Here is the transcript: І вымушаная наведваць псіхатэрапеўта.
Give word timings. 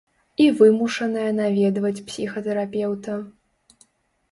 І 0.45 0.45
вымушаная 0.61 1.25
наведваць 1.41 2.03
псіхатэрапеўта. 2.09 3.21